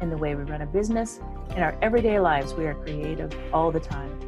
[0.00, 1.20] in the way we run a business,
[1.56, 4.18] in our everyday lives, we are creative all the time.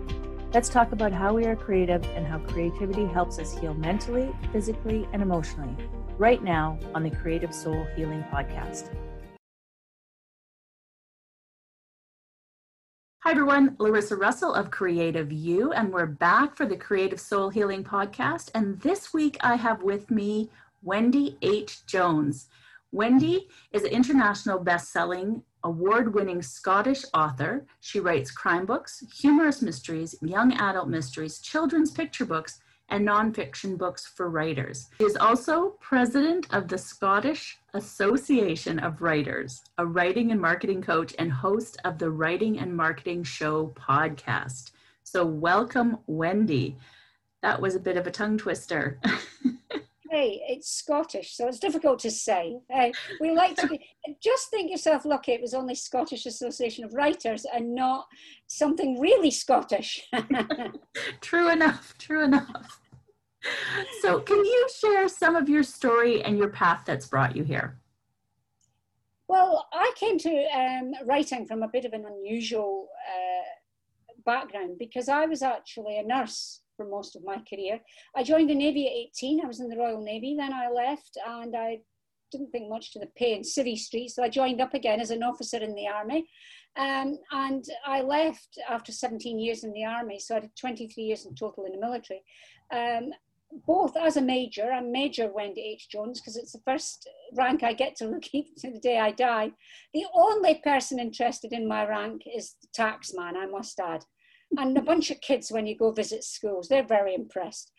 [0.52, 5.08] Let's talk about how we are creative and how creativity helps us heal mentally, physically,
[5.12, 5.76] and emotionally
[6.18, 8.90] right now on the Creative Soul Healing Podcast.
[13.22, 13.76] Hi, everyone.
[13.78, 18.50] Larissa Russell of CreativeU, and we're back for the Creative Soul Healing Podcast.
[18.54, 20.50] And this week I have with me
[20.82, 21.86] Wendy H.
[21.86, 22.48] Jones.
[22.92, 27.64] Wendy is an international best-selling award-winning Scottish author.
[27.78, 34.08] She writes crime books, humorous mysteries, young adult mysteries, children's picture books, and nonfiction books
[34.08, 34.88] for writers.
[34.98, 41.14] She is also president of the Scottish Association of Writers, a writing and marketing coach,
[41.16, 44.72] and host of the Writing and Marketing Show podcast.
[45.04, 46.76] So, welcome, Wendy.
[47.42, 48.98] That was a bit of a tongue twister.
[50.48, 52.58] It's Scottish, so it's difficult to say.
[52.68, 53.80] Hey, we like to be,
[54.22, 58.06] just think yourself lucky it was only Scottish Association of Writers and not
[58.46, 60.08] something really Scottish.
[61.20, 62.80] true enough, true enough.
[64.02, 67.78] So, can you share some of your story and your path that's brought you here?
[69.28, 75.08] Well, I came to um, writing from a bit of an unusual uh, background because
[75.08, 77.78] I was actually a nurse for most of my career.
[78.16, 79.44] I joined the Navy at 18.
[79.44, 80.34] I was in the Royal Navy.
[80.34, 81.80] Then I left and I
[82.32, 84.08] didn't think much to the pay in Civvy Street.
[84.08, 86.26] So I joined up again as an officer in the Army.
[86.78, 90.18] Um, and I left after 17 years in the Army.
[90.18, 92.22] So I did 23 years in total in the military.
[92.72, 93.10] Um,
[93.66, 95.88] both as a major, I'm Major Wendy H.
[95.90, 99.50] Jones because it's the first rank I get to keep to the day I die.
[99.92, 104.04] The only person interested in my rank is the taxman, I must add
[104.58, 106.68] and a bunch of kids when you go visit schools.
[106.68, 107.72] They're very impressed.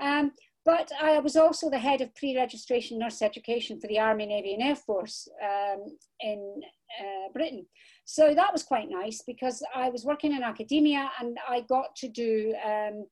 [0.00, 0.32] Um,
[0.64, 4.62] but I was also the head of pre-registration nurse education for the Army, Navy and
[4.62, 6.60] Air Force um, in
[7.00, 7.64] uh, Britain.
[8.04, 12.08] So that was quite nice because I was working in academia and I got to
[12.08, 13.06] do um,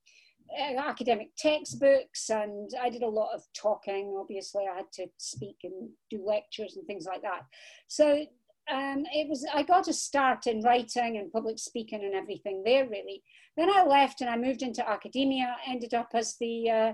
[0.59, 4.17] uh, academic textbooks and I did a lot of talking.
[4.19, 7.43] Obviously, I had to speak and do lectures and things like that.
[7.87, 8.27] So
[8.71, 12.89] um, it was I got a start in writing and public speaking and everything there
[12.89, 13.23] really.
[13.57, 15.57] Then I left and I moved into academia.
[15.67, 16.93] Ended up as the uh,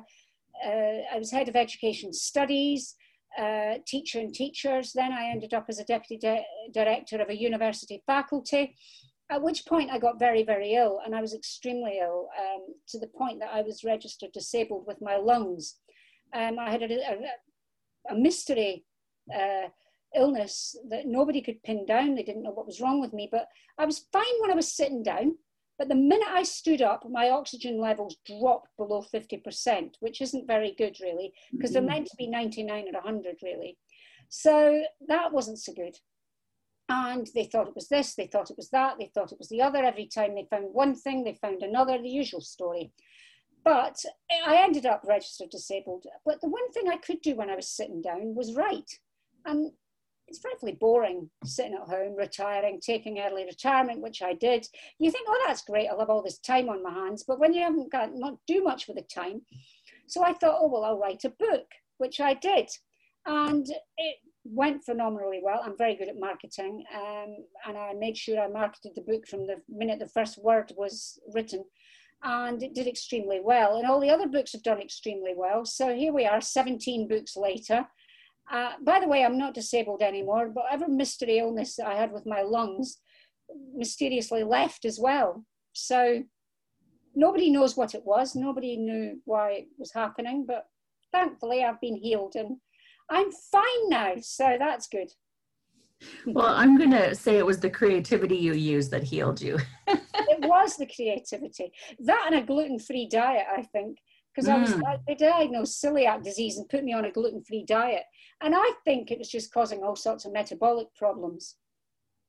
[0.66, 2.96] uh, I was head of education studies,
[3.38, 4.92] uh, teacher and teachers.
[4.92, 8.74] Then I ended up as a deputy de- director of a university faculty.
[9.30, 12.98] At which point I got very very ill and I was extremely ill um, to
[12.98, 15.76] the point that I was registered disabled with my lungs.
[16.34, 18.84] Um, I had a, a, a mystery.
[19.32, 19.68] Uh,
[20.14, 22.14] illness that nobody could pin down.
[22.14, 23.46] They didn't know what was wrong with me, but
[23.78, 25.36] I was fine when I was sitting down.
[25.78, 30.74] But the minute I stood up, my oxygen levels dropped below 50%, which isn't very
[30.76, 33.78] good, really, because they're meant to be 99 or 100, really.
[34.28, 35.96] So that wasn't so good.
[36.90, 39.48] And they thought it was this, they thought it was that, they thought it was
[39.48, 39.78] the other.
[39.78, 42.92] Every time they found one thing, they found another, the usual story.
[43.64, 43.96] But
[44.46, 46.04] I ended up registered disabled.
[46.26, 48.98] But the one thing I could do when I was sitting down was write.
[49.44, 49.70] And
[50.30, 54.64] it's frankly boring sitting at home, retiring, taking early retirement, which I did.
[54.98, 55.88] You think, oh, that's great.
[55.88, 57.24] I'll have all this time on my hands.
[57.26, 59.42] But when you haven't got not do much with the time,
[60.06, 61.66] so I thought, oh well, I'll write a book,
[61.98, 62.70] which I did,
[63.26, 65.60] and it went phenomenally well.
[65.64, 67.36] I'm very good at marketing, um,
[67.66, 71.18] and I made sure I marketed the book from the minute the first word was
[71.34, 71.64] written.
[72.22, 73.78] And it did extremely well.
[73.78, 75.64] And all the other books have done extremely well.
[75.64, 77.86] So here we are, 17 books later
[78.50, 82.26] uh, by the way, I'm not disabled anymore, but whatever mystery illness I had with
[82.26, 82.98] my lungs
[83.74, 85.44] mysteriously left as well.
[85.72, 86.22] So
[87.14, 88.34] nobody knows what it was.
[88.34, 90.66] Nobody knew why it was happening, but
[91.12, 92.56] thankfully I've been healed and
[93.10, 94.14] I'm fine now.
[94.20, 95.10] So that's good.
[96.26, 99.58] Well, I'm going to say it was the creativity you used that healed you.
[99.86, 101.72] it was the creativity.
[101.98, 103.98] That and a gluten free diet, I think
[104.34, 104.54] because mm.
[104.54, 105.00] I was mm.
[105.06, 108.04] they diagnosed celiac disease and put me on a gluten-free diet,
[108.42, 111.56] and I think it was just causing all sorts of metabolic problems,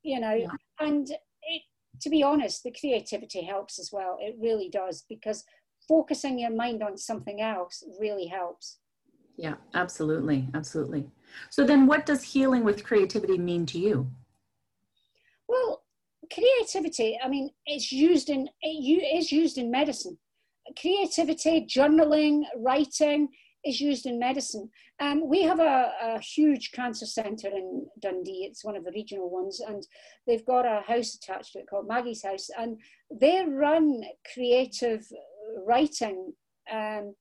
[0.03, 0.33] you know.
[0.33, 0.47] Yeah.
[0.79, 1.61] And it,
[2.01, 4.17] to be honest, the creativity helps as well.
[4.19, 5.43] It really does because
[5.87, 8.79] focusing your mind on something else really helps.
[9.37, 11.09] Yeah, absolutely, absolutely.
[11.49, 14.09] So then, what does healing with creativity mean to you?
[15.47, 15.83] Well,
[16.31, 18.67] creativity, I mean, it's used in it
[19.17, 20.17] is used in medicine.
[20.79, 23.29] Creativity, journaling, writing
[23.65, 24.69] is used in medicine.
[24.99, 28.47] Um, we have a, a, huge cancer centre in Dundee.
[28.49, 29.85] It's one of the regional ones, and
[30.25, 32.79] they've got a house attached to it called Maggie's House, and
[33.19, 34.03] they run
[34.33, 35.05] creative
[35.65, 36.33] writing
[36.71, 37.15] um,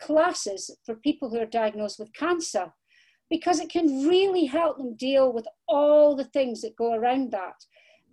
[0.00, 2.72] classes for people who are diagnosed with cancer
[3.30, 7.54] because it can really help them deal with all the things that go around that.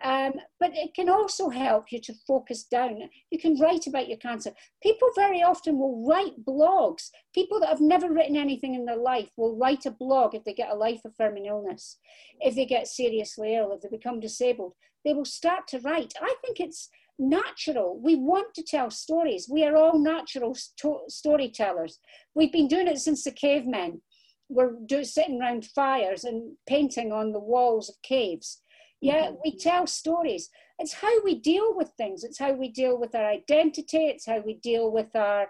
[0.04, 3.00] Um, but it can also help you to focus down.
[3.32, 4.52] You can write about your cancer.
[4.82, 7.10] People very often will write blogs.
[7.34, 10.54] People that have never written anything in their life will write a blog if they
[10.54, 11.98] get a life affirming illness,
[12.40, 14.74] if they get seriously ill, if they become disabled.
[15.04, 16.14] They will start to write.
[16.22, 18.00] I think it's natural.
[18.02, 19.50] We want to tell stories.
[19.52, 22.00] We are all natural sto- storytellers.
[22.34, 24.02] We've been doing it since the cavemen
[24.50, 28.62] were do, sitting around fires and painting on the walls of caves.
[29.02, 30.50] Yeah, we tell stories.
[30.78, 32.24] It's how we deal with things.
[32.24, 34.06] It's how we deal with our identity.
[34.08, 35.48] It's how we deal with our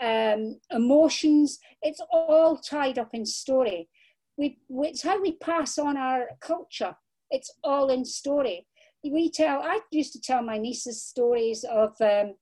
[0.00, 1.58] um, emotions.
[1.82, 3.88] It's all tied up in story.
[4.36, 6.94] We, it's how we pass on our culture.
[7.30, 8.66] It's all in story.
[9.02, 9.62] We tell.
[9.62, 12.34] I used to tell my nieces stories of, um,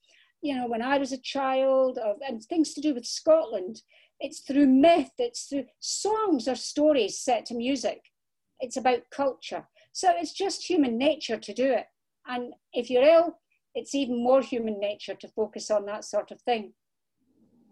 [0.42, 3.82] you know, when I was a child, of and things to do with Scotland
[4.20, 8.00] it's through myth, it's through songs or stories set to music.
[8.60, 9.68] It's about culture.
[9.92, 11.86] So it's just human nature to do it.
[12.26, 13.38] And if you're ill,
[13.74, 16.72] it's even more human nature to focus on that sort of thing.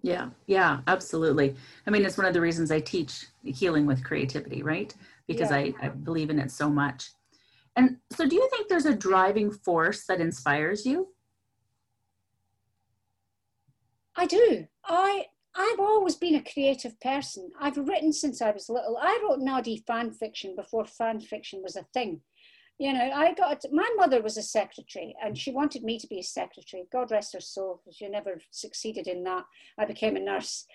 [0.02, 1.56] Yeah, yeah, absolutely.
[1.86, 4.94] I mean, it's one of the reasons I teach healing with creativity, right?
[5.26, 5.56] Because yeah.
[5.56, 7.10] I, I believe in it so much.
[7.74, 11.08] And so, do you think there's a driving force that inspires you?
[14.16, 14.66] I do.
[14.84, 15.26] I
[15.58, 17.50] I've always been a creative person.
[17.58, 18.98] I've written since I was little.
[19.00, 22.20] I wrote naughty fan fiction before fan fiction was a thing.
[22.78, 26.18] You know, I got my mother was a secretary and she wanted me to be
[26.18, 26.84] a secretary.
[26.92, 29.44] God rest her soul, because she never succeeded in that.
[29.78, 30.66] I became a nurse,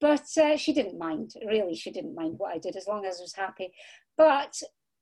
[0.00, 1.32] but uh, she didn't mind.
[1.46, 3.74] Really, she didn't mind what I did as long as I was happy.
[4.16, 4.58] But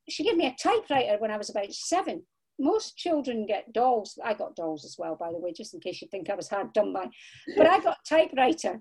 [0.08, 2.25] she gave me a typewriter when I was about seven.
[2.58, 4.19] Most children get dolls.
[4.25, 6.49] I got dolls as well, by the way, just in case you think I was
[6.49, 7.06] hard done by.
[7.56, 8.81] But I got typewriter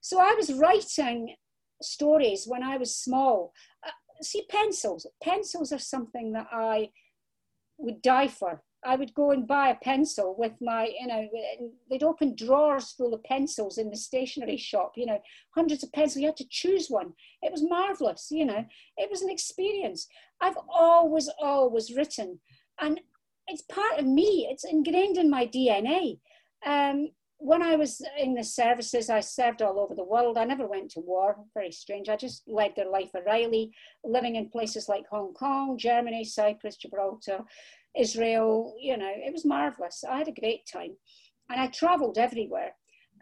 [0.00, 1.34] so I was writing
[1.82, 3.52] stories when I was small.
[3.86, 3.90] Uh,
[4.22, 5.06] see, pencils.
[5.22, 6.90] Pencils are something that I
[7.78, 8.62] would die for.
[8.84, 11.28] I would go and buy a pencil with my, you know,
[11.90, 15.20] they'd open drawers full of pencils in the stationery shop, you know,
[15.54, 16.20] hundreds of pencils.
[16.20, 17.12] You had to choose one.
[17.42, 18.64] It was marvelous, you know,
[18.96, 20.06] it was an experience.
[20.40, 22.38] I've always, always written,
[22.80, 23.00] and
[23.48, 26.20] it's part of me, it's ingrained in my DNA.
[26.64, 30.36] Um, when I was in the services, I served all over the world.
[30.36, 31.36] I never went to war.
[31.54, 32.08] Very strange.
[32.08, 33.72] I just led their life of Riley,
[34.04, 37.40] living in places like Hong Kong, Germany, Cyprus, Gibraltar,
[37.96, 38.74] Israel.
[38.80, 40.02] You know, it was marvelous.
[40.08, 40.96] I had a great time,
[41.48, 42.72] and I travelled everywhere.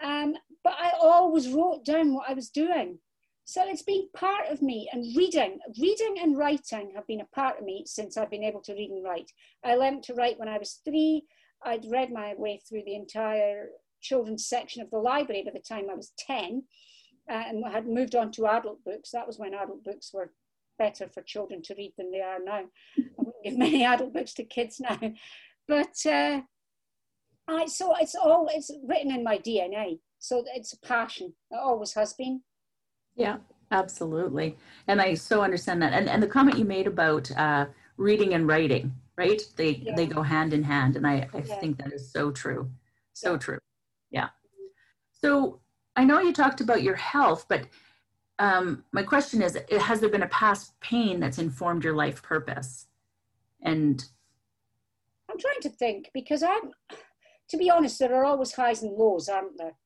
[0.02, 0.34] Um,
[0.64, 2.98] but I always wrote down what I was doing.
[3.44, 7.58] So it's been part of me, and reading, reading and writing have been a part
[7.58, 9.30] of me since I've been able to read and write.
[9.62, 11.22] I learned to write when I was three.
[11.64, 13.68] I'd read my way through the entire
[14.06, 16.62] children's section of the library by the time I was 10
[17.30, 19.10] uh, and had moved on to adult books.
[19.10, 20.32] That was when adult books were
[20.78, 22.64] better for children to read than they are now.
[22.98, 24.98] I wouldn't give many adult books to kids now.
[25.68, 26.42] But uh,
[27.48, 29.98] I, so it's all, it's written in my DNA.
[30.18, 31.34] So it's a passion.
[31.50, 32.42] It always has been.
[33.16, 33.38] Yeah,
[33.72, 34.56] absolutely.
[34.86, 35.92] And I so understand that.
[35.92, 39.42] And, and the comment you made about uh, reading and writing, right?
[39.56, 39.94] They, yeah.
[39.96, 40.96] they go hand in hand.
[40.96, 41.58] And I, I yeah.
[41.58, 42.70] think that is so true.
[43.12, 43.38] So yeah.
[43.38, 43.58] true.
[45.22, 45.60] So
[45.94, 47.66] I know you talked about your health, but
[48.38, 52.86] um, my question is Has there been a past pain that's informed your life purpose?
[53.62, 54.04] And
[55.30, 56.72] I'm trying to think because I'm,
[57.48, 59.76] to be honest, there are always highs and lows, aren't there?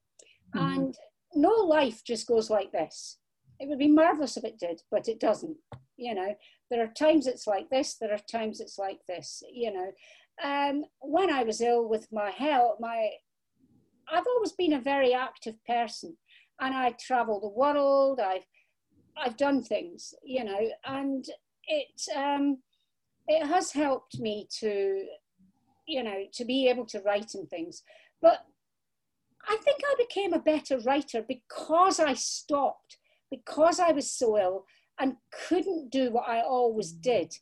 [0.54, 0.78] Mm-hmm.
[0.78, 0.98] And
[1.34, 3.18] no life just goes like this.
[3.58, 5.56] It would be marvelous if it did, but it doesn't.
[5.96, 6.34] You know,
[6.70, 9.42] there are times it's like this, there are times it's like this.
[9.52, 9.92] You know,
[10.42, 13.10] um, when I was ill with my health, my
[14.10, 16.16] I've always been a very active person
[16.60, 18.20] and I travel the world.
[18.20, 18.46] I've,
[19.16, 21.24] I've done things, you know, and
[21.66, 22.58] it, um,
[23.26, 25.04] it has helped me to,
[25.86, 27.82] you know, to be able to write and things.
[28.20, 28.44] But
[29.48, 32.98] I think I became a better writer because I stopped,
[33.30, 34.64] because I was so ill
[34.98, 35.16] and
[35.48, 37.34] couldn't do what I always did.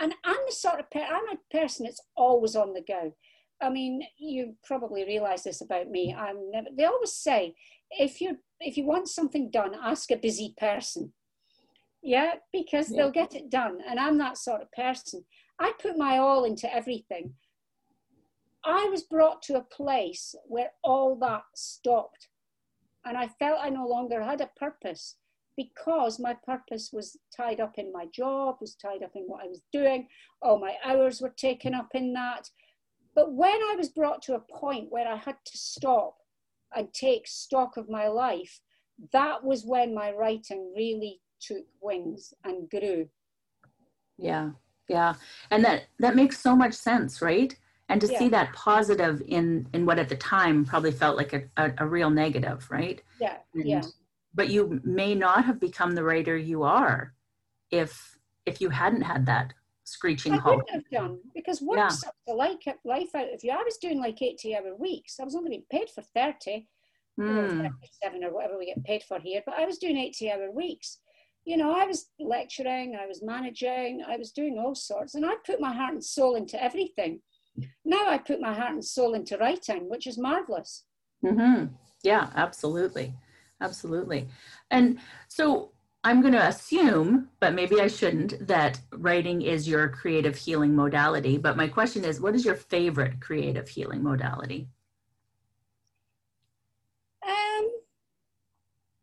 [0.00, 3.12] And I'm the sort of per- I'm a person that's always on the go.
[3.60, 6.14] I mean, you probably realize this about me.
[6.14, 7.54] I'm never, they always say,
[7.90, 11.12] if you if you want something done, ask a busy person.
[12.02, 12.96] Yeah, because yeah.
[12.96, 13.78] they'll get it done.
[13.88, 15.24] And I'm that sort of person.
[15.58, 17.34] I put my all into everything.
[18.64, 22.28] I was brought to a place where all that stopped.
[23.04, 25.16] And I felt I no longer had a purpose
[25.56, 29.48] because my purpose was tied up in my job, was tied up in what I
[29.48, 30.06] was doing.
[30.42, 32.48] All my hours were taken up in that.
[33.18, 36.18] But when I was brought to a point where I had to stop
[36.76, 38.60] and take stock of my life,
[39.12, 43.08] that was when my writing really took wings and grew.
[44.18, 44.50] Yeah,
[44.88, 45.14] yeah,
[45.50, 47.52] and that that makes so much sense, right?
[47.88, 48.18] And to yeah.
[48.20, 51.86] see that positive in in what at the time probably felt like a, a, a
[51.88, 53.02] real negative, right?
[53.20, 53.82] Yeah, and, yeah
[54.38, 57.14] but you may not have become the writer you are
[57.70, 59.52] if if you hadn't had that
[59.92, 61.88] screeching I wouldn't have done because work yeah.
[61.88, 63.52] sucked the life, life out of you.
[63.52, 65.18] I was doing like 80 hour weeks.
[65.20, 66.66] I was only being paid for 30,
[67.20, 67.36] mm.
[67.36, 70.50] or 37 or whatever we get paid for here, but I was doing 80 hour
[70.50, 70.98] weeks.
[71.44, 75.34] You know, I was lecturing, I was managing, I was doing all sorts, and I
[75.46, 77.20] put my heart and soul into everything.
[77.84, 80.84] Now I put my heart and soul into writing, which is marvelous.
[81.24, 81.74] Mm-hmm.
[82.04, 83.14] Yeah, absolutely
[83.60, 84.28] absolutely.
[84.70, 85.72] And so
[86.08, 91.36] I'm going to assume, but maybe I shouldn't, that writing is your creative healing modality.
[91.36, 94.68] But my question is, what is your favorite creative healing modality?
[97.28, 97.68] Um,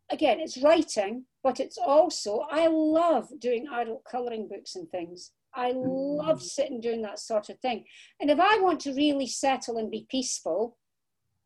[0.10, 5.32] again, it's writing, but it's also, I love doing adult coloring books and things.
[5.54, 6.42] I love mm.
[6.42, 7.86] sitting doing that sort of thing.
[8.20, 10.76] And if I want to really settle and be peaceful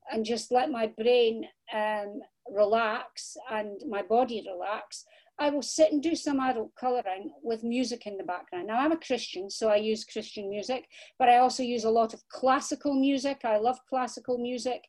[0.09, 5.03] and just let my brain um, relax and my body relax,
[5.39, 8.67] I will sit and do some adult colouring with music in the background.
[8.67, 10.85] Now, I'm a Christian, so I use Christian music,
[11.17, 13.41] but I also use a lot of classical music.
[13.45, 14.83] I love classical music.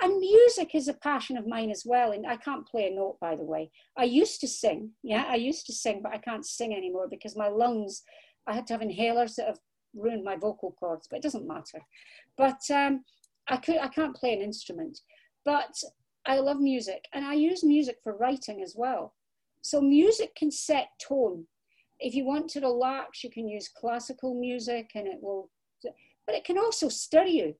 [0.00, 2.12] And music is a passion of mine as well.
[2.12, 3.70] And I can't play a note, by the way.
[3.96, 4.92] I used to sing.
[5.02, 8.02] Yeah, I used to sing, but I can't sing anymore because my lungs,
[8.46, 9.58] I had to have inhalers that have
[9.94, 11.80] ruined my vocal cords, but it doesn't matter.
[12.38, 13.04] But um,
[13.46, 14.98] I, could, I can't play an instrument.
[15.44, 15.74] But
[16.24, 19.12] I love music and I use music for writing as well.
[19.62, 21.46] So music can set tone.
[22.00, 25.50] If you want to relax, you can use classical music and it will,
[26.26, 27.54] but it can also stir you.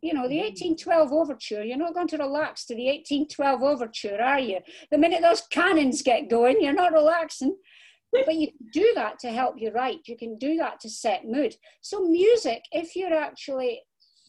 [0.00, 1.12] You know, the 1812 mm.
[1.12, 4.58] overture, you're not going to relax to the 1812 overture, are you?
[4.90, 7.56] The minute those cannons get going, you're not relaxing.
[8.12, 10.00] but you can do that to help you write.
[10.06, 11.54] You can do that to set mood.
[11.82, 13.82] So music, if you're actually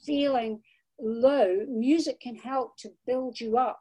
[0.06, 0.62] feeling
[1.00, 3.80] low, music can help to build you up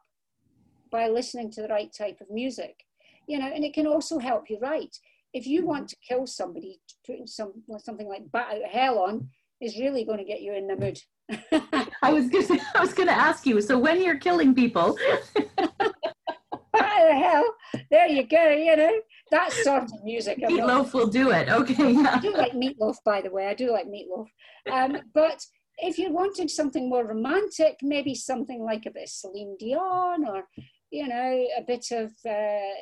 [0.90, 2.84] by listening to the right type of music.
[3.26, 4.96] You know, and it can also help you write.
[5.32, 9.28] If you want to kill somebody, putting some something like "Bat Out of Hell" on
[9.60, 10.98] is really going to get you in the mood.
[12.02, 13.60] I was gonna, I was going to ask you.
[13.60, 14.96] So when you're killing people,
[15.34, 15.72] "Bat
[16.74, 17.54] Out of Hell,"
[17.90, 18.50] there you go.
[18.50, 19.00] You know
[19.30, 20.38] that sort of music.
[20.38, 21.48] Meatloaf will do it.
[21.48, 21.96] Okay.
[21.96, 23.46] I do like meatloaf, by the way.
[23.46, 24.28] I do like meatloaf,
[24.70, 25.44] um, but
[25.78, 30.44] if you're wanting something more romantic, maybe something like a bit of Celine Dion or,
[30.90, 32.74] you know, a bit of uh,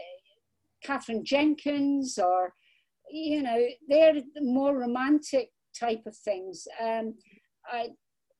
[0.82, 2.52] Katherine Jenkins or,
[3.10, 6.66] you know, they're the more romantic type of things.
[6.80, 7.14] Um,
[7.70, 7.88] I,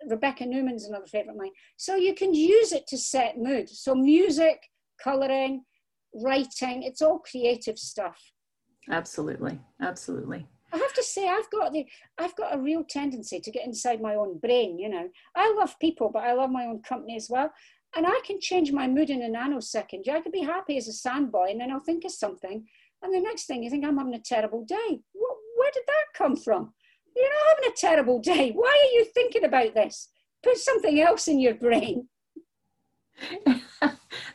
[0.08, 1.50] Rebecca Newman's another favorite of mine.
[1.76, 3.68] So you can use it to set mood.
[3.68, 4.58] So music,
[5.02, 5.64] coloring,
[6.14, 8.18] writing, it's all creative stuff.
[8.90, 9.60] Absolutely.
[9.80, 10.46] Absolutely.
[10.72, 11.84] I have to say, I've got the,
[12.18, 14.78] I've got a real tendency to get inside my own brain.
[14.78, 17.52] You know, I love people, but I love my own company as well.
[17.96, 20.08] And I can change my mood in a nanosecond.
[20.08, 22.66] I could be happy as a sandboy, and then I'll think of something,
[23.02, 25.00] and the next thing you think I'm having a terrible day.
[25.12, 26.72] What, where did that come from?
[27.16, 28.52] You're not having a terrible day.
[28.52, 30.08] Why are you thinking about this?
[30.42, 32.08] Put something else in your brain.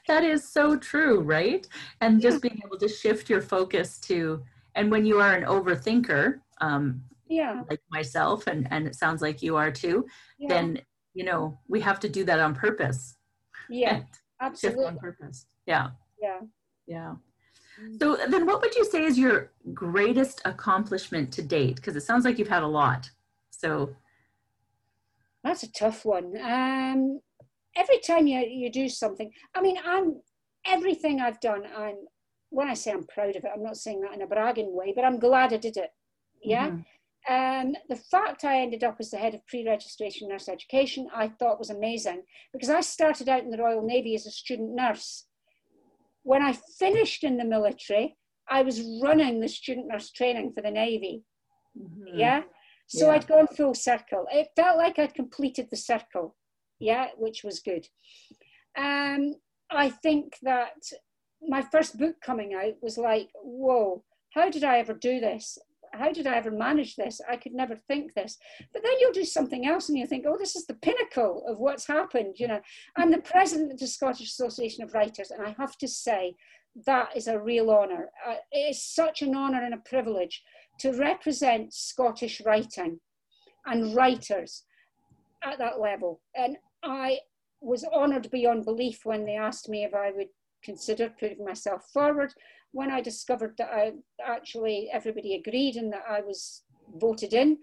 [0.07, 1.65] that is so true, right?
[2.01, 4.43] And just being able to shift your focus to
[4.75, 9.41] and when you are an overthinker um, yeah like myself and and it sounds like
[9.41, 10.05] you are too
[10.37, 10.47] yeah.
[10.47, 10.79] then
[11.13, 13.15] you know we have to do that on purpose
[13.69, 14.01] yeah
[14.41, 15.89] absolutely on purpose yeah
[16.21, 16.39] yeah
[16.87, 17.15] yeah
[17.81, 17.99] mm.
[17.99, 22.25] so then what would you say is your greatest accomplishment to date because it sounds
[22.25, 23.09] like you've had a lot
[23.49, 23.95] so
[25.43, 27.19] that's a tough one um
[27.75, 30.21] every time you you do something i mean i'm
[30.65, 31.95] everything i've done i'm
[32.55, 34.93] when I say I'm proud of it, I'm not saying that in a bragging way,
[34.95, 35.89] but I'm glad I did it.
[36.41, 36.67] Yeah.
[36.67, 36.79] Mm-hmm.
[37.29, 41.57] Um, the fact I ended up as the head of pre-registration nurse education, I thought
[41.57, 42.21] was amazing
[42.53, 45.25] because I started out in the Royal Navy as a student nurse.
[46.23, 48.17] When I finished in the military,
[48.49, 51.23] I was running the student nurse training for the Navy.
[51.77, 52.19] Mm-hmm.
[52.19, 52.43] Yeah.
[52.87, 53.13] So yeah.
[53.13, 54.25] I'd gone full circle.
[54.31, 56.35] It felt like I'd completed the circle.
[56.79, 57.87] Yeah, which was good.
[58.77, 59.35] Um,
[59.71, 60.73] I think that
[61.41, 64.03] my first book coming out was like, whoa,
[64.33, 65.57] how did I ever do this?
[65.97, 67.21] How did I ever manage this?
[67.29, 68.37] I could never think this.
[68.73, 71.59] But then you'll do something else and you think, oh, this is the pinnacle of
[71.59, 72.35] what's happened.
[72.37, 72.61] You know,
[72.97, 76.35] I'm the president of the Scottish Association of Writers, and I have to say
[76.85, 78.09] that is a real honour.
[78.27, 80.43] Uh, it is such an honour and a privilege
[80.79, 82.99] to represent Scottish writing
[83.65, 84.63] and writers
[85.43, 86.21] at that level.
[86.35, 87.19] And I
[87.61, 90.27] was honoured beyond belief when they asked me if I would
[90.63, 92.33] consider putting myself forward.
[92.75, 96.63] When I discovered that I actually everybody agreed and that I was
[96.97, 97.59] voted in,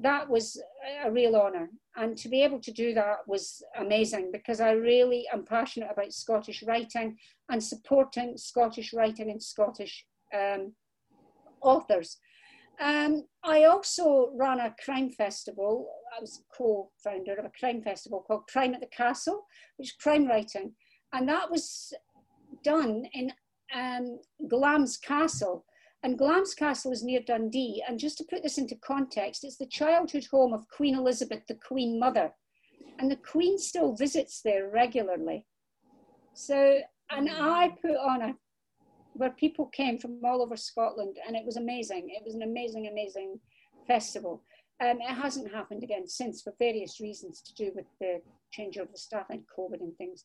[0.00, 0.58] that was
[1.04, 1.68] a real honour.
[1.96, 6.14] And to be able to do that was amazing because I really am passionate about
[6.14, 7.18] Scottish writing
[7.50, 10.72] and supporting Scottish writing and Scottish um,
[11.60, 12.16] authors.
[12.80, 15.90] Um, I also ran a crime festival.
[16.16, 19.44] I was co-founder of a crime festival called Crime at the Castle,
[19.76, 20.72] which is crime writing.
[21.12, 21.92] And that was
[22.64, 23.30] done in
[23.74, 24.18] um,
[24.48, 25.64] Glamis Castle.
[26.02, 27.82] And Glamis Castle is near Dundee.
[27.88, 31.54] And just to put this into context, it's the childhood home of Queen Elizabeth, the
[31.54, 32.32] Queen Mother.
[32.98, 35.46] And the Queen still visits there regularly.
[36.34, 36.78] So,
[37.10, 38.34] and I put on a
[39.14, 42.08] where people came from all over Scotland, and it was amazing.
[42.10, 43.38] It was an amazing, amazing
[43.86, 44.42] festival.
[44.80, 48.90] Um, it hasn't happened again since for various reasons to do with the change of
[48.90, 50.24] the staff and COVID and things.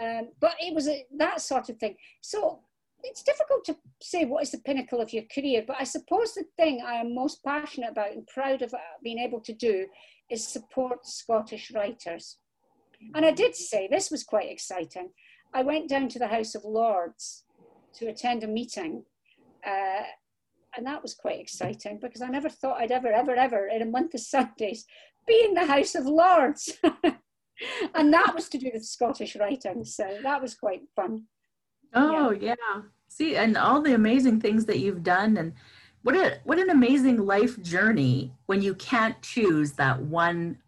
[0.00, 1.94] Um, but it was a, that sort of thing.
[2.20, 2.60] So
[3.04, 6.44] it's difficult to say what is the pinnacle of your career, but I suppose the
[6.56, 9.86] thing I am most passionate about and proud of being able to do
[10.30, 12.38] is support Scottish writers.
[13.14, 15.10] And I did say this was quite exciting.
[15.52, 17.44] I went down to the House of Lords
[17.94, 19.04] to attend a meeting.
[19.66, 20.02] Uh,
[20.76, 23.86] and that was quite exciting because I never thought I'd ever, ever, ever in a
[23.86, 24.84] month of Sundays
[25.26, 26.72] be in the House of Lords.
[27.94, 29.84] and that was to do with Scottish writing.
[29.84, 31.24] So that was quite fun.
[31.94, 32.54] Oh, yeah.
[32.58, 32.82] yeah.
[33.08, 35.52] See, and all the amazing things that you've done and
[36.02, 40.58] what a what an amazing life journey when you can't choose that one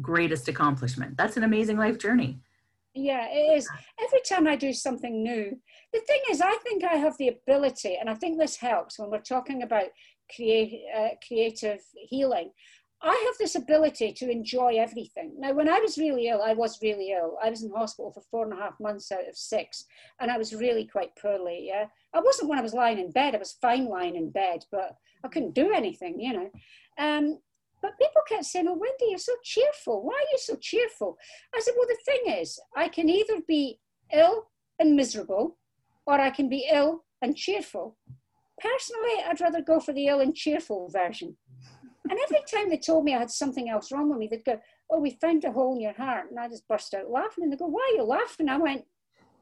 [0.00, 1.16] greatest accomplishment.
[1.16, 2.40] That's an amazing life journey.
[2.94, 3.68] Yeah, it is.
[4.02, 5.56] Every time I do something new,
[5.92, 9.10] the thing is, I think I have the ability, and I think this helps when
[9.10, 9.84] we're talking about
[10.34, 12.50] create, uh, creative healing.
[13.00, 15.34] I have this ability to enjoy everything.
[15.38, 17.38] Now, when I was really ill, I was really ill.
[17.42, 19.84] I was in hospital for four and a half months out of six,
[20.20, 21.66] and I was really quite poorly.
[21.68, 23.34] Yeah, I wasn't when I was lying in bed.
[23.34, 26.50] I was fine lying in bed, but I couldn't do anything, you know.
[26.98, 27.38] Um,
[27.80, 30.02] but people kept saying, "Oh, Wendy, you're so cheerful.
[30.02, 31.18] Why are you so cheerful?"
[31.54, 33.78] I said, "Well, the thing is, I can either be
[34.12, 35.56] ill and miserable,
[36.04, 37.96] or I can be ill and cheerful.
[38.60, 41.36] Personally, I'd rather go for the ill and cheerful version."
[42.10, 44.60] And every time they told me I had something else wrong with me, they'd go,
[44.90, 46.30] Oh, we found a hole in your heart.
[46.30, 47.44] And I just burst out laughing.
[47.44, 48.48] And they go, Why are you laughing?
[48.48, 48.84] I went,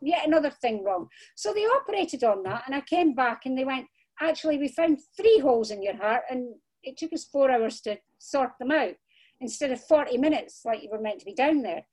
[0.00, 1.08] Yet another thing wrong.
[1.34, 2.64] So they operated on that.
[2.66, 3.86] And I came back and they went,
[4.20, 6.22] Actually, we found three holes in your heart.
[6.30, 8.94] And it took us four hours to sort them out
[9.40, 11.86] instead of 40 minutes like you were meant to be down there.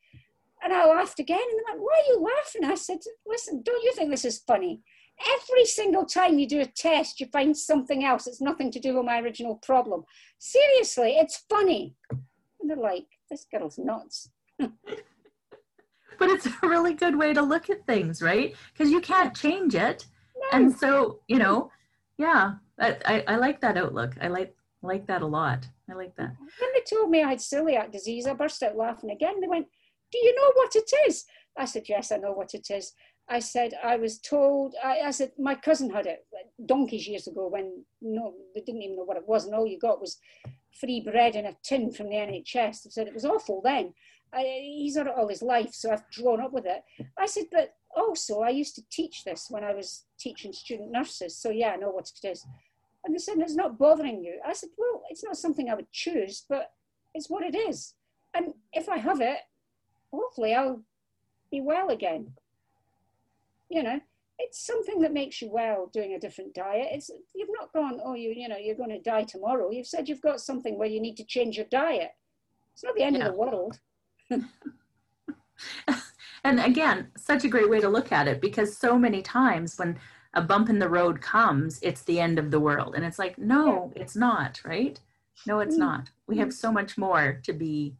[0.63, 1.39] And I laughed again.
[1.39, 2.65] And they went, Why are you laughing?
[2.65, 4.81] I said, Listen, don't you think this is funny?
[5.19, 8.95] Every single time you do a test, you find something else It's nothing to do
[8.95, 10.03] with my original problem.
[10.39, 11.95] Seriously, it's funny.
[12.09, 14.29] And they're like, this girl's nuts.
[14.57, 14.69] but
[16.21, 18.55] it's a really good way to look at things, right?
[18.71, 20.05] Because you can't change it.
[20.51, 21.71] And so, you know,
[22.17, 24.15] yeah, I, I, I like that outlook.
[24.21, 25.65] I like like that a lot.
[25.89, 26.35] I like that.
[26.37, 29.39] When they told me I had celiac disease, I burst out laughing again.
[29.39, 29.67] They went,
[30.11, 31.25] Do you know what it is?
[31.57, 32.93] I said, Yes, I know what it is.
[33.29, 36.25] I said, I was told, I, I, said, my cousin had it
[36.65, 39.79] donkeys years ago when no, they didn't even know what it was, and all you
[39.79, 40.17] got was
[40.79, 42.83] free bread and a tin from the NHS.
[42.83, 43.93] They said it was awful then.
[44.33, 46.83] I, he's had it all his life, so I've grown up with it.
[47.17, 51.37] I said, but also, I used to teach this when I was teaching student nurses,
[51.37, 52.45] so yeah, I know what it is.
[53.05, 54.39] And they said, it's not bothering you.
[54.45, 56.71] I said, well, it's not something I would choose, but
[57.13, 57.93] it's what it is.
[58.33, 59.39] And if I have it,
[60.11, 60.81] hopefully I'll
[61.51, 62.33] be well again
[63.73, 63.99] you know,
[64.37, 66.89] it's something that makes you well doing a different diet.
[66.91, 69.71] It's you've not gone, oh, you you know, you're going to die tomorrow.
[69.71, 72.11] You've said you've got something where you need to change your diet.
[72.73, 73.25] It's not the end yeah.
[73.25, 73.79] of the world.
[76.43, 79.99] and again, such a great way to look at it because so many times when
[80.35, 82.95] a bump in the road comes, it's the end of the world.
[82.95, 84.01] And it's like, no, yeah.
[84.01, 84.99] it's not, right?
[85.45, 85.79] No, it's mm.
[85.79, 86.09] not.
[86.27, 87.95] We have so much more to be,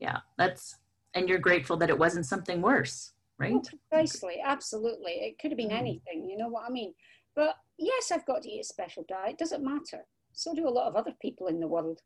[0.00, 0.76] yeah, that's,
[1.14, 3.11] and you're grateful that it wasn't something worse
[3.42, 3.52] right?
[3.54, 5.12] Oh, precisely, absolutely.
[5.12, 5.78] It could have been mm.
[5.78, 6.94] anything, you know what I mean?
[7.34, 9.38] But yes, I've got to eat a special diet.
[9.38, 10.04] Doesn't matter.
[10.32, 12.00] So do a lot of other people in the world.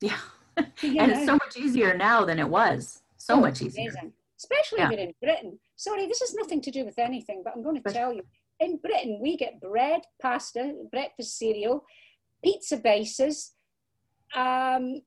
[0.00, 0.18] Yeah.
[0.56, 3.00] and it's so much easier now than it was.
[3.16, 3.90] So oh, much easier.
[3.90, 4.12] Amazing.
[4.38, 4.90] Especially yeah.
[4.90, 5.58] in Britain.
[5.76, 8.22] Sorry, this has nothing to do with anything, but I'm going to tell you.
[8.60, 11.84] In Britain, we get bread, pasta, breakfast cereal,
[12.44, 13.52] pizza bases,
[14.36, 15.00] um,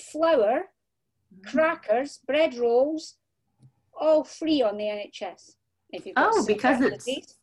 [0.00, 0.70] flour,
[1.34, 1.50] mm-hmm.
[1.50, 3.16] crackers, bread rolls,
[4.00, 5.56] all free on the NHS.
[5.90, 7.36] If you've oh, because it's disease.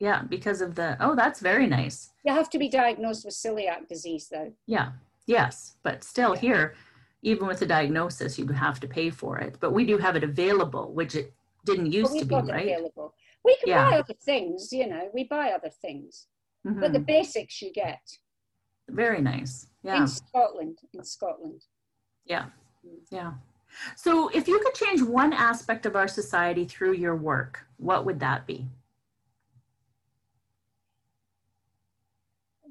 [0.00, 2.10] yeah, because of the oh, that's very nice.
[2.24, 4.52] You have to be diagnosed with celiac disease, though.
[4.66, 4.92] Yeah,
[5.26, 6.40] yes, but still yeah.
[6.40, 6.74] here,
[7.22, 9.56] even with the diagnosis, you'd have to pay for it.
[9.60, 11.34] But we do have it available, which it
[11.66, 12.66] didn't used well, to be, right?
[12.66, 13.14] Available.
[13.44, 13.90] We can yeah.
[13.90, 15.10] buy other things, you know.
[15.12, 16.26] We buy other things,
[16.66, 16.80] mm-hmm.
[16.80, 17.06] but the mm-hmm.
[17.06, 18.00] basics you get.
[18.88, 19.66] Very nice.
[19.82, 20.00] Yeah.
[20.00, 21.62] In Scotland, in Scotland.
[22.24, 22.46] Yeah,
[23.10, 23.32] yeah.
[23.96, 28.20] So, if you could change one aspect of our society through your work, what would
[28.20, 28.68] that be?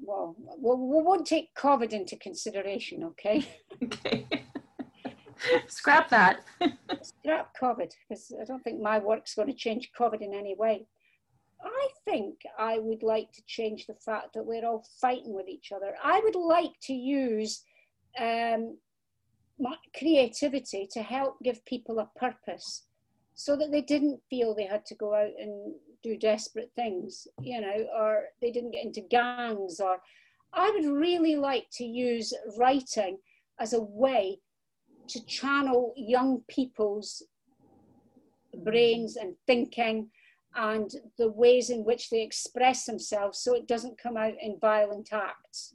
[0.06, 3.46] Well, we won't take COVID into consideration, okay?
[3.82, 4.26] Okay.
[5.68, 6.44] Scrap that.
[7.02, 10.86] Scrap COVID, because I don't think my work's going to change COVID in any way.
[11.62, 15.72] I think I would like to change the fact that we're all fighting with each
[15.74, 15.94] other.
[16.02, 17.62] I would like to use
[18.20, 18.76] um,
[19.96, 22.86] creativity to help give people a purpose
[23.34, 27.60] so that they didn't feel they had to go out and do desperate things, you
[27.60, 29.80] know, or they didn't get into gangs.
[29.80, 29.98] Or
[30.52, 33.18] I would really like to use writing
[33.58, 34.38] as a way
[35.08, 37.22] to channel young people's
[38.62, 40.10] brains and thinking
[40.56, 45.12] and the ways in which they express themselves so it doesn't come out in violent
[45.12, 45.74] acts.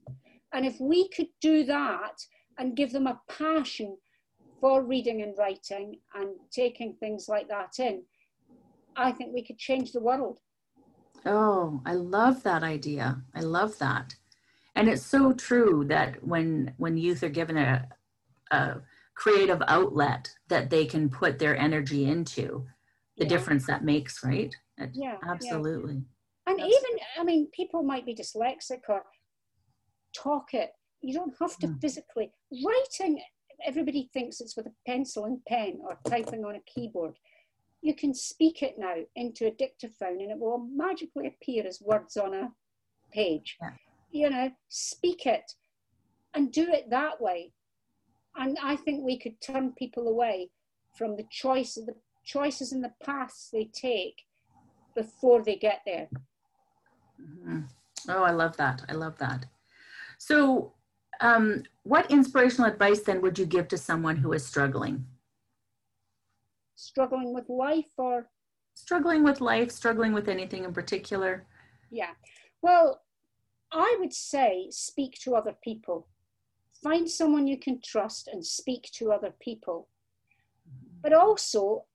[0.54, 2.22] And if we could do that,
[2.60, 3.98] and give them a passion
[4.60, 8.04] for reading and writing and taking things like that in,
[8.96, 10.40] I think we could change the world.
[11.26, 13.22] Oh, I love that idea.
[13.34, 14.16] I love that.
[14.76, 17.88] And it's so true that when when youth are given a,
[18.52, 18.76] a
[19.16, 22.66] creative outlet that they can put their energy into,
[23.18, 23.30] the yeah.
[23.30, 24.56] difference that makes, right?
[24.78, 25.96] It, yeah, absolutely.
[25.96, 26.54] Yeah.
[26.54, 29.04] And even, I mean, people might be dyslexic or
[30.16, 31.82] talk it you don't have to mm.
[31.82, 32.32] physically.
[32.52, 33.22] Writing,
[33.66, 37.16] everybody thinks it's with a pencil and pen or typing on a keyboard.
[37.82, 42.18] You can speak it now into a dictaphone and it will magically appear as words
[42.18, 42.52] on a
[43.12, 43.58] page.
[43.62, 43.70] Yeah.
[44.12, 45.54] You know, speak it
[46.34, 47.54] and do it that way.
[48.36, 50.50] And I think we could turn people away
[50.98, 54.24] from the choice the choices and the paths they take
[54.96, 56.08] before they get there.
[57.20, 57.62] Mm-hmm.
[58.10, 58.84] Oh, I love that.
[58.88, 59.46] I love that.
[60.18, 60.74] So,
[61.22, 65.06] um, what inspirational advice then would you give to someone who is struggling?
[66.76, 68.30] Struggling with life or?
[68.74, 71.46] Struggling with life, struggling with anything in particular?
[71.92, 72.12] Yeah.
[72.62, 73.02] Well,
[73.72, 76.08] I would say speak to other people.
[76.82, 79.90] Find someone you can trust and speak to other people.
[81.02, 81.86] But also,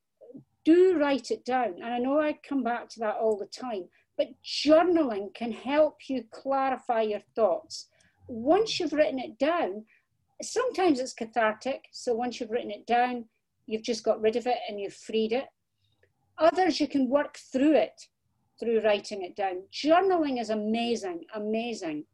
[0.64, 1.74] do write it down.
[1.82, 3.84] And I know I come back to that all the time,
[4.16, 7.88] but journaling can help you clarify your thoughts
[8.26, 9.84] once you've written it down,
[10.42, 11.84] sometimes it's cathartic.
[11.92, 13.26] So once you've written it down,
[13.66, 15.46] you've just got rid of it and you've freed it.
[16.38, 18.00] Others, you can work through it
[18.58, 19.62] through writing it down.
[19.72, 22.04] Journaling is amazing, amazing.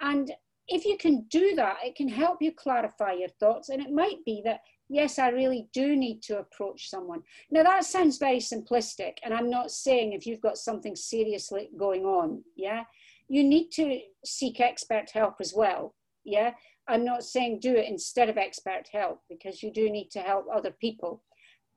[0.00, 0.32] And
[0.68, 3.68] if you can do that, it can help you clarify your thoughts.
[3.68, 7.22] And it might be that, yes, I really do need to approach someone.
[7.50, 9.14] Now, that sounds very simplistic.
[9.22, 12.84] And I'm not saying if you've got something seriously going on, yeah,
[13.28, 15.94] you need to seek expert help as well.
[16.24, 16.52] Yeah.
[16.88, 20.46] I'm not saying do it instead of expert help because you do need to help
[20.52, 21.22] other people.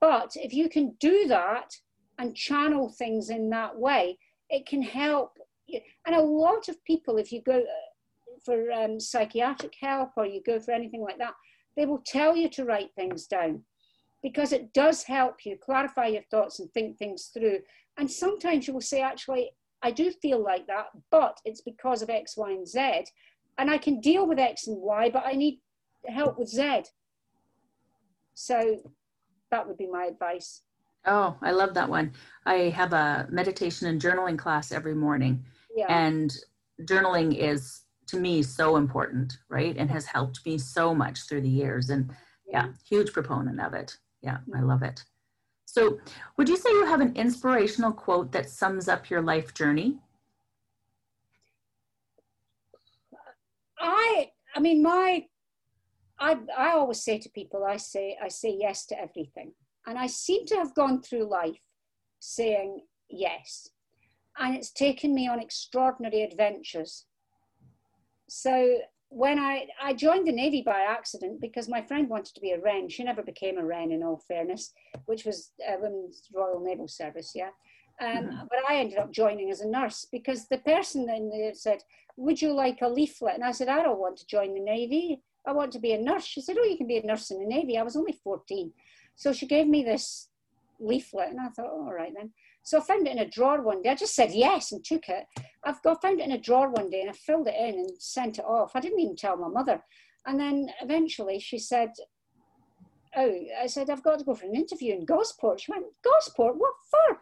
[0.02, 1.76] But if you can do that
[2.18, 4.18] and channel things in that way,
[4.50, 5.38] it can help.
[6.06, 10.42] And a lot of people, if you go uh, for um, psychiatric help or you
[10.46, 11.34] go for anything like that,
[11.76, 13.64] they will tell you to write things down
[14.24, 17.60] because it does help you clarify your thoughts and think things through.
[17.98, 19.52] And sometimes you will say, actually,
[19.86, 23.06] I do feel like that, but it's because of X, Y, and Z.
[23.60, 25.62] And I can deal with X and Y, but I need
[26.08, 26.86] help with Z.
[28.34, 28.80] So
[29.52, 30.64] that would be my advice.
[31.06, 32.14] Oh, I love that one.
[32.48, 35.46] I have a meditation and journaling class every morning.
[35.76, 35.86] Yeah.
[35.88, 36.36] And
[36.82, 39.78] journaling is to me so important, right?
[39.78, 41.92] And has helped me so much through the years.
[41.92, 42.12] And
[42.48, 43.96] yeah, huge proponent of it.
[44.24, 45.04] Yeah, I love it.
[45.76, 46.00] So,
[46.38, 49.98] would you say you have an inspirational quote that sums up your life journey?
[53.78, 55.26] I, I mean, my,
[56.18, 59.52] I, I always say to people, I say, I say yes to everything,
[59.86, 61.60] and I seem to have gone through life
[62.22, 63.68] saying yes,
[64.40, 67.04] and it's taken me on extraordinary adventures.
[68.30, 68.78] So
[69.10, 72.60] when I, I joined the Navy by accident because my friend wanted to be a
[72.60, 72.90] Wren.
[72.90, 74.74] She never became a Wren, in all fairness,
[75.06, 77.50] which was a Women's Royal Naval Service, yeah.
[78.02, 78.36] Um, mm-hmm.
[78.50, 81.84] But I ended up joining as a nurse because the person there said,
[82.18, 83.36] Would you like a leaflet?
[83.36, 85.22] And I said, I don't want to join the Navy.
[85.48, 86.26] I want to be a nurse.
[86.26, 87.78] She said, Oh, you can be a nurse in the Navy.
[87.78, 88.72] I was only 14.
[89.16, 90.28] So she gave me this
[90.80, 92.32] leaflet, and I thought, oh, All right then.
[92.66, 93.92] So I found it in a drawer one day.
[93.92, 95.26] I just said yes and took it.
[95.64, 97.90] I've got found it in a drawer one day and I filled it in and
[98.00, 98.76] sent it off.
[98.76, 99.84] I didn't even tell my mother.
[100.26, 101.92] And then eventually she said,
[103.16, 105.62] Oh, I said, I've got to go for an interview in Gosport.
[105.62, 106.56] She went, Gosport?
[106.58, 107.20] What for?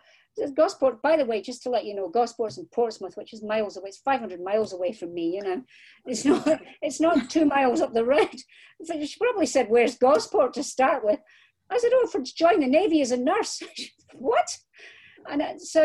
[0.55, 3.77] Gosport, by the way, just to let you know, Gosport's in Portsmouth, which is miles
[3.77, 3.89] away.
[3.89, 5.35] It's 500 miles away from me.
[5.35, 5.61] You know,
[6.05, 6.61] it's not.
[6.81, 8.35] It's not two miles up the road.
[8.83, 11.19] So She probably said, "Where's Gosport?" to start with.
[11.69, 13.61] I said, "Oh, for to join the navy as a nurse."
[14.13, 14.57] what?
[15.29, 15.83] And uh, so,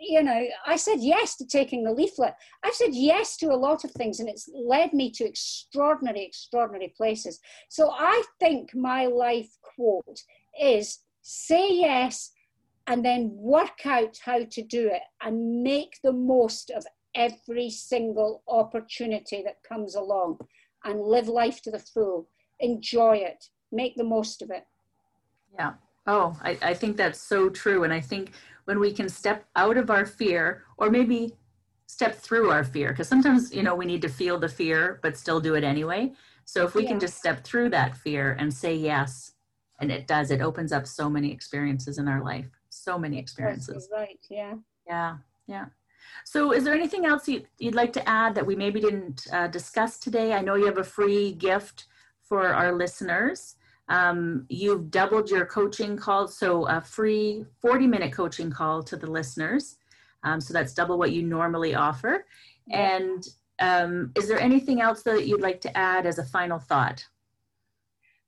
[0.00, 2.34] you know, I said yes to taking the leaflet.
[2.64, 6.92] I've said yes to a lot of things, and it's led me to extraordinary, extraordinary
[6.96, 7.40] places.
[7.68, 10.20] So I think my life quote
[10.60, 12.32] is say yes
[12.86, 18.42] and then work out how to do it and make the most of every single
[18.48, 20.38] opportunity that comes along
[20.84, 22.28] and live life to the full.
[22.58, 24.64] Enjoy it, make the most of it.
[25.54, 25.74] Yeah.
[26.06, 27.84] Oh, I, I think that's so true.
[27.84, 28.32] And I think
[28.64, 31.34] when we can step out of our fear or maybe
[31.86, 35.16] step through our fear, because sometimes, you know, we need to feel the fear, but
[35.16, 36.12] still do it anyway.
[36.44, 36.90] So if we yeah.
[36.90, 39.32] can just step through that fear and say yes,
[39.80, 43.88] and it does, it opens up so many experiences in our life so many experiences.
[43.92, 44.18] right.
[44.30, 44.54] Yeah.
[44.86, 45.18] Yeah.
[45.46, 45.66] Yeah.
[46.24, 49.48] So, is there anything else you'd, you'd like to add that we maybe didn't uh,
[49.48, 50.32] discuss today?
[50.32, 51.84] I know you have a free gift
[52.22, 53.56] for our listeners.
[53.90, 59.10] Um, you've doubled your coaching call, so a free 40 minute coaching call to the
[59.10, 59.76] listeners.
[60.22, 62.24] Um, so, that's double what you normally offer.
[62.70, 63.26] And
[63.58, 67.04] um, is there anything else that you'd like to add as a final thought?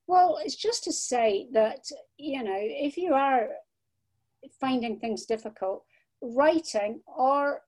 [0.06, 1.86] Well, it's just to say that,
[2.18, 3.48] you know, if you are
[4.60, 5.84] finding things difficult,
[6.20, 7.62] writing or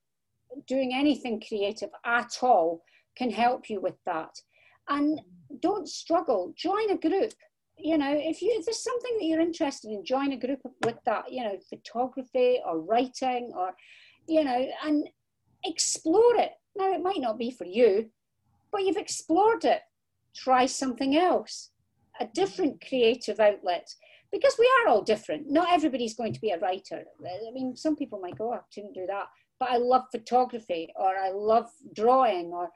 [0.66, 2.84] doing anything creative at all
[3.16, 4.40] can help you with that.
[4.88, 5.20] And
[5.60, 7.32] don't struggle, join a group.
[7.76, 10.96] You know, if you if there's something that you're interested in, join a group with
[11.06, 13.70] that, you know, photography or writing or,
[14.26, 15.08] you know, and
[15.64, 16.52] explore it.
[16.76, 18.10] Now, it might not be for you,
[18.72, 19.80] but you've explored it.
[20.34, 21.70] Try something else,
[22.20, 23.88] a different creative outlet
[24.34, 25.48] because we are all different.
[25.48, 27.04] Not everybody's going to be a writer.
[27.24, 29.26] I mean, some people might go, oh, I shouldn't do that.
[29.60, 32.70] But I love photography or I love drawing or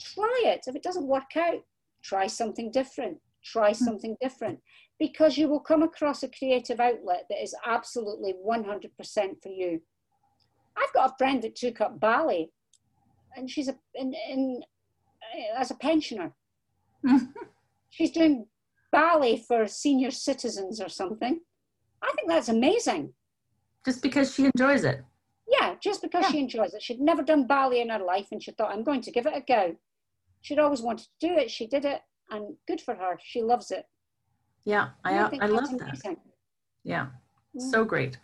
[0.00, 0.64] try it.
[0.66, 1.60] If it doesn't work out,
[2.02, 3.18] try something different.
[3.44, 3.84] Try hmm.
[3.84, 4.60] something different
[4.98, 8.90] because you will come across a creative outlet that is absolutely 100%
[9.42, 9.80] for you.
[10.76, 12.50] I've got a friend that took up ballet
[13.36, 14.62] and she's a, in, in,
[15.56, 16.32] as a pensioner.
[17.90, 18.46] she's doing
[18.92, 21.40] ballet for senior citizens or something.
[22.02, 23.12] I think that's amazing.
[23.84, 25.02] Just because she enjoys it.
[25.48, 26.30] Yeah, just because yeah.
[26.30, 26.82] she enjoys it.
[26.82, 29.36] She'd never done ballet in her life and she thought, I'm going to give it
[29.36, 29.76] a go.
[30.42, 31.50] She'd always wanted to do it.
[31.50, 32.00] She did it
[32.30, 33.18] and good for her.
[33.22, 33.86] She loves it.
[34.64, 35.78] Yeah, I, I, I love amazing.
[35.78, 36.16] that.
[36.84, 37.06] Yeah,
[37.56, 37.70] mm.
[37.70, 38.18] so great.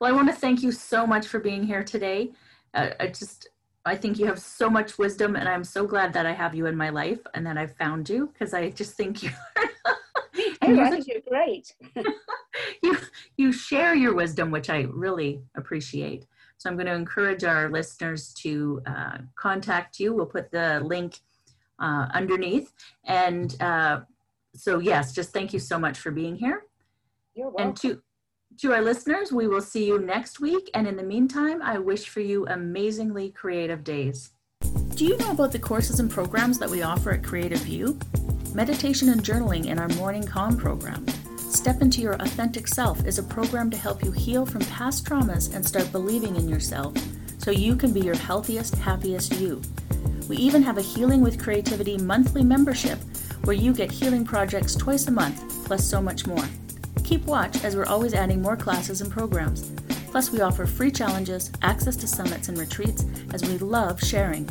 [0.00, 2.32] Well, I want to thank you so much for being here today.
[2.74, 3.48] Uh, I just,
[3.84, 6.66] I think you have so much wisdom, and I'm so glad that I have you
[6.66, 9.30] in my life and that I found you because I just think you
[10.62, 11.74] I think you're great.
[12.82, 12.96] you
[13.36, 16.26] you share your wisdom, which I really appreciate.
[16.56, 20.14] So I'm going to encourage our listeners to uh, contact you.
[20.14, 21.18] We'll put the link
[21.78, 22.72] uh, underneath.
[23.04, 24.00] And uh,
[24.54, 26.64] so yes, just thank you so much for being here.
[27.34, 27.68] You're welcome.
[27.68, 28.02] And to
[28.58, 30.70] to our listeners, we will see you next week.
[30.74, 34.30] And in the meantime, I wish for you amazingly creative days.
[34.94, 38.54] Do you know about the courses and programs that we offer at CreativeU?
[38.54, 41.04] Meditation and journaling in our Morning Calm program.
[41.36, 45.52] Step into Your Authentic Self is a program to help you heal from past traumas
[45.52, 46.94] and start believing in yourself
[47.44, 49.60] so you can be your healthiest, happiest you.
[50.30, 52.98] We even have a Healing with Creativity monthly membership
[53.44, 56.42] where you get healing projects twice a month, plus so much more.
[57.04, 59.70] Keep watch as we're always adding more classes and programs.
[60.06, 63.04] Plus, we offer free challenges, access to summits and retreats,
[63.34, 64.46] as we love sharing.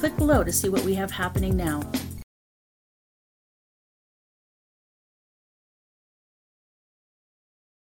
[0.00, 1.80] Click below to see what we have happening now.